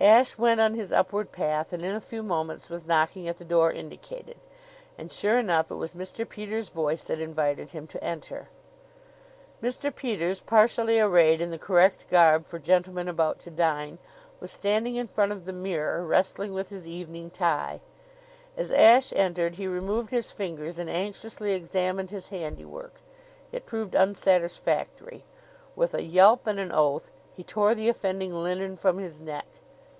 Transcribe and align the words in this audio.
Ashe 0.00 0.38
went 0.38 0.60
on 0.60 0.76
his 0.76 0.92
upward 0.92 1.32
path 1.32 1.72
and 1.72 1.84
in 1.84 1.92
a 1.92 2.00
few 2.00 2.22
moments 2.22 2.68
was 2.70 2.86
knocking 2.86 3.26
at 3.26 3.38
the 3.38 3.44
door 3.44 3.72
indicated. 3.72 4.36
And 4.96 5.10
sure 5.10 5.36
enough 5.38 5.72
it 5.72 5.74
was 5.74 5.92
Mr. 5.92 6.26
Peters' 6.28 6.68
voice 6.68 7.02
that 7.06 7.18
invited 7.18 7.72
him 7.72 7.88
to 7.88 8.04
enter. 8.04 8.48
Mr. 9.60 9.92
Peters, 9.92 10.38
partially 10.38 11.00
arrayed 11.00 11.40
in 11.40 11.50
the 11.50 11.58
correct 11.58 12.08
garb 12.08 12.46
for 12.46 12.60
gentlemen 12.60 13.08
about 13.08 13.40
to 13.40 13.50
dine, 13.50 13.98
was 14.38 14.52
standing 14.52 14.94
in 14.94 15.08
front 15.08 15.32
of 15.32 15.46
the 15.46 15.52
mirror, 15.52 16.04
wrestling 16.06 16.54
with 16.54 16.68
his 16.68 16.86
evening 16.86 17.28
tie. 17.28 17.80
As 18.56 18.70
Ashe 18.70 19.12
entered 19.14 19.56
he 19.56 19.66
removed 19.66 20.10
his 20.12 20.30
fingers 20.30 20.78
and 20.78 20.88
anxiously 20.88 21.54
examined 21.54 22.12
his 22.12 22.28
handiwork. 22.28 23.00
It 23.50 23.66
proved 23.66 23.96
unsatisfactory. 23.96 25.24
With 25.74 25.92
a 25.92 26.04
yelp 26.04 26.46
and 26.46 26.60
an 26.60 26.70
oath, 26.70 27.10
he 27.34 27.42
tore 27.42 27.74
the 27.74 27.88
offending 27.88 28.32
linen 28.32 28.76
from 28.76 28.98
his 28.98 29.18
neck. 29.18 29.46